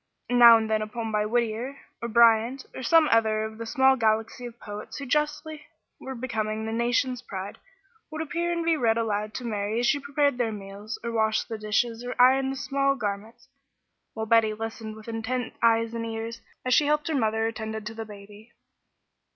Now 0.31 0.57
and 0.57 0.67
then 0.67 0.81
a 0.81 0.85
new 0.85 0.91
poem 0.91 1.11
by 1.11 1.27
Whittier, 1.27 1.77
or 2.01 2.07
Bryant, 2.09 2.65
or 2.73 2.81
some 2.81 3.07
other 3.11 3.43
of 3.43 3.59
the 3.59 3.67
small 3.67 3.95
galaxy 3.95 4.47
of 4.47 4.59
poets 4.59 4.97
who 4.97 5.05
justly 5.05 5.67
were 5.99 6.15
becoming 6.15 6.65
the 6.65 6.71
nation's 6.71 7.21
pride, 7.21 7.59
would 8.09 8.19
appear 8.19 8.51
and 8.51 8.65
be 8.65 8.75
read 8.75 8.97
aloud 8.97 9.35
to 9.35 9.43
Mary 9.45 9.79
as 9.79 9.85
she 9.85 9.99
prepared 9.99 10.39
their 10.39 10.51
meals, 10.51 10.97
or 11.03 11.11
washed 11.11 11.49
the 11.49 11.57
dishes 11.59 12.03
or 12.03 12.19
ironed 12.19 12.57
small 12.57 12.95
garments, 12.95 13.47
while 14.15 14.25
Betty 14.25 14.55
listened 14.55 14.95
with 14.95 15.07
intent 15.07 15.53
eyes 15.61 15.93
and 15.93 16.03
ears, 16.03 16.41
as 16.65 16.73
she 16.73 16.87
helped 16.87 17.07
her 17.07 17.13
mother 17.15 17.45
or 17.45 17.51
tended 17.51 17.85
the 17.85 18.03
baby. 18.03 18.53